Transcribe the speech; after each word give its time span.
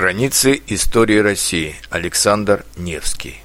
Страницы 0.00 0.62
истории 0.68 1.18
России. 1.18 1.76
Александр 1.90 2.64
Невский. 2.78 3.42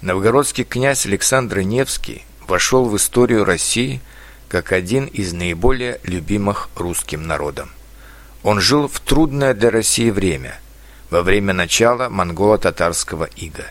Новгородский 0.00 0.62
князь 0.62 1.06
Александр 1.06 1.62
Невский 1.62 2.22
вошел 2.46 2.88
в 2.88 2.96
историю 2.96 3.44
России 3.44 4.00
как 4.48 4.70
один 4.70 5.06
из 5.06 5.32
наиболее 5.32 5.98
любимых 6.04 6.68
русским 6.76 7.26
народом. 7.26 7.68
Он 8.44 8.60
жил 8.60 8.86
в 8.86 9.00
трудное 9.00 9.54
для 9.54 9.70
России 9.70 10.10
время, 10.10 10.60
во 11.10 11.22
время 11.22 11.52
начала 11.52 12.08
монголо-татарского 12.08 13.24
ига. 13.34 13.66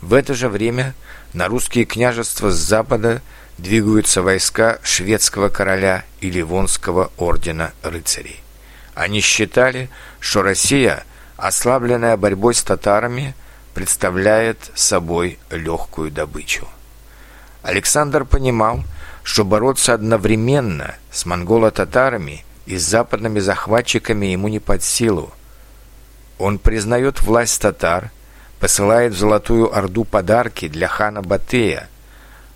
В 0.00 0.14
это 0.14 0.34
же 0.34 0.48
время 0.48 0.94
на 1.32 1.46
русские 1.46 1.84
княжества 1.84 2.50
с 2.50 2.56
запада 2.56 3.22
двигаются 3.56 4.20
войска 4.20 4.80
шведского 4.82 5.48
короля 5.48 6.04
и 6.20 6.28
Ливонского 6.28 7.12
ордена 7.16 7.72
рыцарей. 7.84 8.40
Они 8.96 9.20
считали, 9.20 9.88
что 10.18 10.42
Россия– 10.42 11.04
ослабленная 11.36 12.16
борьбой 12.16 12.54
с 12.54 12.62
татарами, 12.62 13.34
представляет 13.74 14.70
собой 14.74 15.38
легкую 15.50 16.10
добычу. 16.10 16.66
Александр 17.62 18.24
понимал, 18.24 18.82
что 19.22 19.44
бороться 19.44 19.92
одновременно 19.92 20.94
с 21.10 21.26
монголо-татарами 21.26 22.44
и 22.64 22.78
с 22.78 22.82
западными 22.82 23.40
захватчиками 23.40 24.26
ему 24.26 24.48
не 24.48 24.60
под 24.60 24.82
силу. 24.82 25.32
Он 26.38 26.58
признает 26.58 27.20
власть 27.22 27.60
татар, 27.60 28.10
посылает 28.60 29.12
в 29.12 29.18
Золотую 29.18 29.76
Орду 29.76 30.04
подарки 30.04 30.68
для 30.68 30.88
хана 30.88 31.22
Батыя. 31.22 31.88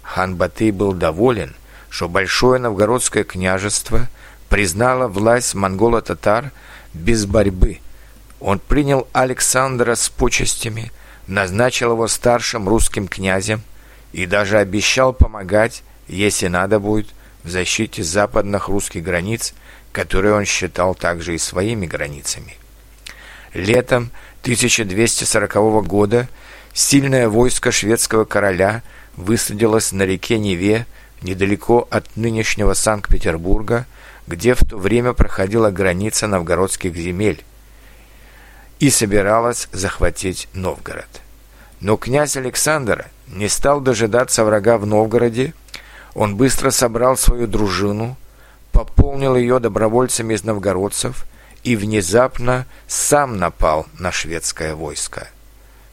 Хан 0.03 0.37
Батый 0.37 0.71
был 0.71 0.93
доволен, 0.93 1.55
что 1.89 2.09
Большое 2.09 2.61
Новгородское 2.61 3.25
княжество 3.25 4.09
признало 4.49 5.07
власть 5.09 5.55
монголо-татар 5.55 6.51
без 6.95 7.27
борьбы– 7.27 7.81
он 8.41 8.59
принял 8.59 9.07
Александра 9.13 9.95
с 9.95 10.09
почестями, 10.09 10.91
назначил 11.27 11.93
его 11.93 12.09
старшим 12.09 12.69
русским 12.69 13.07
князем 13.07 13.63
и 14.13 14.27
даже 14.27 14.59
обещал 14.59 15.13
помогать, 15.13 15.83
если 16.09 16.49
надо 16.49 16.81
будет, 16.81 17.09
в 17.45 17.49
защите 17.49 18.03
западных 18.03 18.69
русских 18.69 19.03
границ, 19.03 19.55
которые 19.93 20.35
он 20.35 20.45
считал 20.45 20.95
также 20.95 21.35
и 21.35 21.39
своими 21.39 21.87
границами. 21.87 22.57
Летом 23.55 24.11
1240 24.43 25.87
года 25.87 26.29
сильное 26.73 27.29
войско 27.29 27.73
шведского 27.73 28.25
короля 28.25 28.83
высадилось 29.17 29.93
на 29.93 30.03
реке 30.03 30.39
Неве 30.39 30.87
недалеко 31.23 31.87
от 31.91 32.17
нынешнего 32.17 32.75
Санкт-Петербурга, 32.75 33.87
где 34.27 34.55
в 34.55 34.61
то 34.61 34.79
время 34.79 35.13
проходила 35.13 35.71
граница 35.71 36.27
новгородских 36.27 36.95
земель, 36.95 37.45
и 38.81 38.89
собиралась 38.91 39.69
захватить 39.73 40.49
Новгород. 40.55 41.21
Но 41.81 41.97
князь 41.97 42.37
Александр 42.37 43.07
не 43.29 43.49
стал 43.49 43.81
дожидаться 43.81 44.45
врага 44.45 44.79
в 44.79 44.87
Новгороде, 44.87 45.55
он 46.15 46.37
быстро 46.37 46.71
собрал 46.71 47.17
свою 47.17 47.47
дружину, 47.47 48.17
пополнил 48.73 49.37
ее 49.37 49.61
добровольцами 49.61 50.35
из 50.35 50.45
новгородцев 50.45 51.27
и 51.63 51.77
внезапно 51.77 52.67
сам 52.89 53.37
напал 53.37 53.87
на 53.99 54.11
шведское 54.11 54.75
войско. 54.75 55.29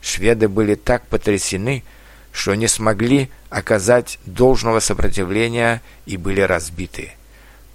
Шведы 0.02 0.48
были 0.48 0.76
так 0.76 1.06
потрясены, 1.08 1.84
что 2.32 2.56
не 2.56 2.68
смогли 2.68 3.30
оказать 3.50 4.20
должного 4.26 4.80
сопротивления 4.80 5.82
и 6.06 6.18
были 6.18 6.42
разбиты. 6.42 7.12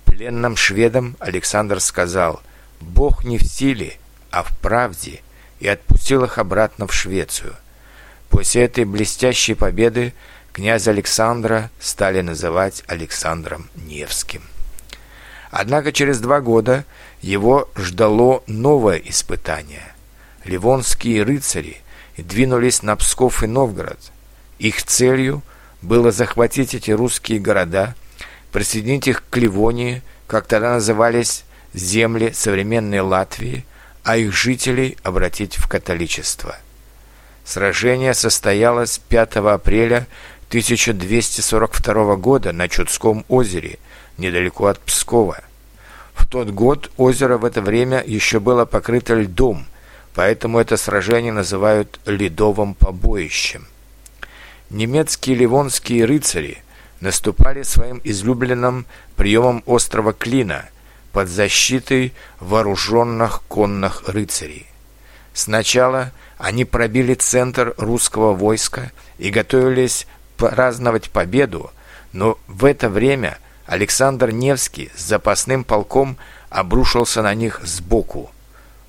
Пленным 0.04 0.56
шведам 0.56 1.16
Александр 1.18 1.80
сказал 1.80 2.40
«Бог 2.80 3.24
не 3.24 3.38
в 3.38 3.44
силе, 3.44 3.98
а 4.32 4.42
в 4.42 4.50
правде, 4.58 5.20
и 5.60 5.68
отпустил 5.68 6.24
их 6.24 6.38
обратно 6.38 6.88
в 6.88 6.92
Швецию. 6.92 7.54
После 8.30 8.64
этой 8.64 8.84
блестящей 8.84 9.54
победы 9.54 10.14
князя 10.52 10.90
Александра 10.90 11.70
стали 11.78 12.22
называть 12.22 12.82
Александром 12.88 13.68
Невским. 13.76 14.42
Однако 15.50 15.92
через 15.92 16.18
два 16.18 16.40
года 16.40 16.84
его 17.20 17.68
ждало 17.76 18.42
новое 18.46 18.96
испытание. 18.96 19.94
Ливонские 20.44 21.22
рыцари 21.22 21.76
двинулись 22.16 22.82
на 22.82 22.96
Псков 22.96 23.44
и 23.44 23.46
Новгород. 23.46 23.98
Их 24.58 24.82
целью 24.82 25.42
было 25.82 26.10
захватить 26.10 26.74
эти 26.74 26.90
русские 26.90 27.38
города, 27.38 27.94
присоединить 28.50 29.08
их 29.08 29.22
к 29.28 29.36
Ливонии, 29.36 30.02
как 30.26 30.46
тогда 30.46 30.72
назывались 30.72 31.44
земли 31.74 32.32
современной 32.32 33.00
Латвии, 33.00 33.66
а 34.04 34.16
их 34.16 34.32
жителей 34.32 34.96
обратить 35.02 35.56
в 35.56 35.68
католичество. 35.68 36.56
Сражение 37.44 38.14
состоялось 38.14 38.98
5 39.08 39.36
апреля 39.36 40.06
1242 40.48 42.16
года 42.16 42.52
на 42.52 42.68
Чудском 42.68 43.24
озере, 43.28 43.78
недалеко 44.18 44.66
от 44.66 44.80
Пскова. 44.80 45.40
В 46.14 46.26
тот 46.26 46.50
год 46.50 46.90
озеро 46.96 47.38
в 47.38 47.44
это 47.44 47.62
время 47.62 48.02
еще 48.06 48.38
было 48.38 48.64
покрыто 48.64 49.14
льдом, 49.14 49.66
поэтому 50.14 50.58
это 50.58 50.76
сражение 50.76 51.32
называют 51.32 52.00
«ледовым 52.06 52.74
побоищем». 52.74 53.66
Немецкие 54.70 55.36
ливонские 55.36 56.04
рыцари 56.04 56.58
наступали 57.00 57.62
своим 57.62 58.00
излюбленным 58.04 58.86
приемом 59.16 59.62
острова 59.66 60.12
Клина– 60.12 60.68
под 61.12 61.28
защитой 61.28 62.12
вооруженных 62.40 63.42
конных 63.48 64.08
рыцарей. 64.08 64.66
Сначала 65.34 66.12
они 66.38 66.64
пробили 66.64 67.14
центр 67.14 67.74
русского 67.76 68.34
войска 68.34 68.92
и 69.18 69.30
готовились 69.30 70.06
праздновать 70.36 71.10
победу, 71.10 71.70
но 72.12 72.38
в 72.48 72.64
это 72.64 72.88
время 72.88 73.38
Александр 73.66 74.30
Невский 74.30 74.90
с 74.96 75.02
запасным 75.02 75.64
полком 75.64 76.16
обрушился 76.50 77.22
на 77.22 77.34
них 77.34 77.60
сбоку. 77.62 78.30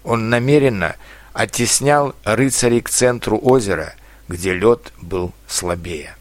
Он 0.04 0.30
намеренно 0.30 0.96
оттеснял 1.32 2.16
рыцарей 2.24 2.82
к 2.82 2.90
центру 2.90 3.40
озера, 3.42 3.94
где 4.28 4.54
лед 4.54 4.92
был 5.02 5.34
слабее. 5.48 6.16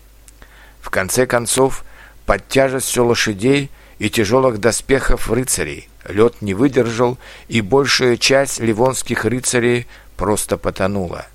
В 0.80 0.90
конце 0.90 1.26
концов, 1.26 1.84
под 2.26 2.46
тяжестью 2.48 3.06
лошадей 3.06 3.70
и 4.02 4.10
тяжелых 4.10 4.58
доспехов 4.58 5.30
рыцарей 5.30 5.88
Лед 6.08 6.42
не 6.42 6.54
выдержал, 6.54 7.18
и 7.46 7.60
большая 7.60 8.16
часть 8.16 8.58
ливонских 8.58 9.24
рыцарей 9.24 9.86
просто 10.16 10.56
потонула. 10.56 11.26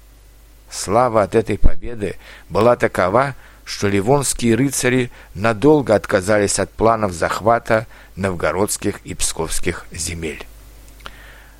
Слава 0.69 1.23
от 1.23 1.33
этой 1.33 1.57
победы 1.57 2.17
была 2.49 2.75
такова, 2.75 3.35
что 3.63 3.87
ливонские 3.87 4.55
рыцари 4.55 5.11
надолго 5.33 5.95
отказались 5.95 6.59
от 6.59 6.69
планов 6.69 7.13
захвата 7.13 7.87
новгородских 8.17 8.99
и 9.05 9.13
псковских 9.13 9.85
земель. 9.93 10.45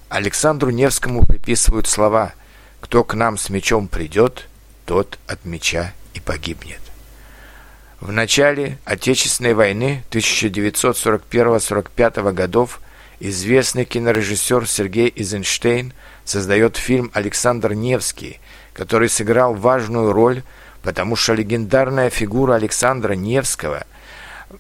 Александру 0.10 0.72
Невскому 0.72 1.26
приписывают 1.26 1.88
слова 1.88 2.34
«Кто 2.82 3.06
к 3.06 3.14
нам 3.14 3.38
с 3.38 3.50
мечом 3.50 3.88
придет, 3.88 4.50
тот 4.86 5.20
от 5.26 5.46
меча 5.46 5.94
и 6.14 6.20
погибнет». 6.20 6.87
В 8.00 8.12
начале 8.12 8.78
Отечественной 8.86 9.56
войны 9.56 10.04
1941-45 10.12 12.34
годов 12.34 12.80
Известный 13.20 13.86
кинорежиссер 13.86 14.68
Сергей 14.68 15.12
Эйзенштейн 15.16 15.92
создает 16.24 16.78
фильм 16.78 17.10
«Александр 17.16 17.74
Невский», 17.74 18.40
который 18.74 19.10
сыграл 19.10 19.56
важную 19.56 20.14
роль, 20.14 20.44
потому 20.84 21.16
что 21.16 21.34
легендарная 21.34 22.12
фигура 22.12 22.54
Александра 22.54 23.14
Невского, 23.14 23.88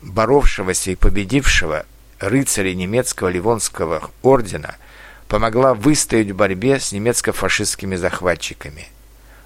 боровшегося 0.01 0.89
и 0.89 0.95
победившего 0.95 1.85
рыцаря 2.19 2.73
немецкого 2.73 3.27
Ливонского 3.27 4.09
ордена, 4.23 4.77
помогла 5.27 5.75
выстоять 5.75 6.31
в 6.31 6.35
борьбе 6.35 6.79
с 6.79 6.91
немецко-фашистскими 6.91 7.95
захватчиками. 7.95 8.87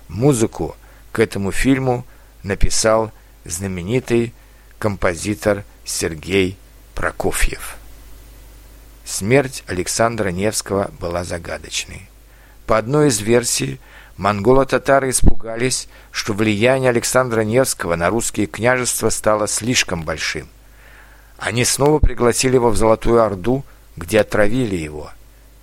Музыку 0.08 0.78
к 1.12 1.20
этому 1.20 1.52
фильму 1.52 2.06
написал 2.44 3.12
знаменитый 3.46 4.34
композитор 4.80 5.64
Сергей 5.84 6.58
Прокофьев. 6.96 7.78
Смерть 9.06 9.64
Александра 9.68 10.30
Невского 10.30 10.92
была 11.00 11.24
загадочной. 11.24 12.10
По 12.66 12.78
одной 12.78 13.10
из 13.10 13.20
версий, 13.20 13.80
монголо-татары 14.18 15.10
испугались, 15.10 15.88
что 16.12 16.34
влияние 16.34 16.90
Александра 16.90 17.42
Невского 17.42 17.96
на 17.96 18.10
русские 18.10 18.48
княжества 18.48 19.10
стало 19.10 19.48
слишком 19.48 20.04
большим. 20.04 20.48
Они 21.38 21.66
снова 21.66 22.00
пригласили 22.00 22.56
его 22.56 22.70
в 22.70 22.78
Золотую 22.78 23.22
Орду, 23.22 23.66
где 23.98 24.22
отравили 24.22 24.76
его. 24.76 25.12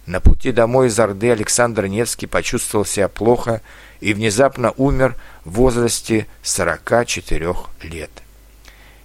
На 0.09 0.21
пути 0.21 0.53
домой 0.53 0.87
из 0.87 0.99
Орды 0.99 1.31
Александр 1.31 1.85
Невский 1.85 2.27
почувствовал 2.27 2.87
себя 2.87 3.09
плохо 3.09 3.61
и 4.01 4.15
внезапно 4.15 4.73
умер 4.79 5.17
в 5.45 5.57
возрасте 5.57 6.27
44 6.43 7.55
лет. 7.83 8.11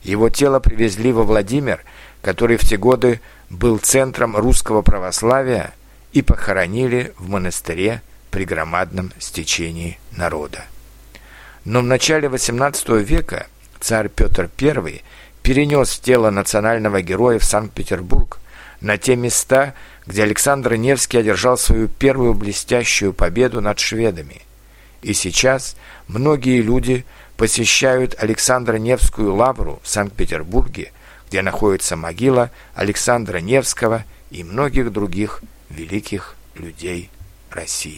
Его 0.03 0.29
тело 0.29 0.61
привезли 0.61 1.11
во 1.11 1.23
Владимир, 1.23 1.83
который 2.21 2.55
в 2.55 2.61
те 2.61 2.77
годы 2.77 3.19
был 3.49 3.79
центром 3.79 4.37
русского 4.37 4.81
православия, 4.81 5.73
и 6.13 6.21
похоронили 6.21 7.11
в 7.17 7.27
монастыре 7.27 8.01
при 8.31 8.45
громадном 8.45 9.11
стечении 9.19 9.99
народа. 10.15 10.63
Но 11.65 11.81
в 11.81 11.83
начале 11.83 12.29
XVIII 12.29 13.03
века 13.03 13.47
царь 13.81 14.07
Петр 14.07 14.49
I 14.61 15.01
перенес 15.41 15.99
тело 15.99 16.29
национального 16.29 17.01
героя 17.01 17.39
в 17.39 17.43
Санкт-Петербург 17.43 18.39
на 18.83 18.97
те 18.97 19.15
места, 19.15 19.73
где 20.05 20.23
Александр 20.23 20.75
Невский 20.75 21.17
одержал 21.17 21.57
свою 21.57 21.87
первую 21.87 22.35
блестящую 22.35 23.13
победу 23.13 23.61
над 23.61 23.79
шведами. 23.79 24.41
И 25.01 25.13
сейчас 25.13 25.75
многие 26.07 26.61
люди 26.61 27.05
посещают 27.37 28.15
Александра 28.19 28.77
Невскую 28.77 29.33
лавру 29.33 29.79
в 29.81 29.87
Санкт-Петербурге, 29.87 30.91
где 31.29 31.41
находится 31.41 31.95
могила 31.95 32.51
Александра 32.75 33.39
Невского 33.39 34.03
и 34.29 34.43
многих 34.43 34.91
других 34.91 35.41
великих 35.69 36.35
людей 36.55 37.09
России. 37.49 37.91